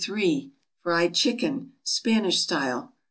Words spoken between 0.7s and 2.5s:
=Fried Chicken, Spanish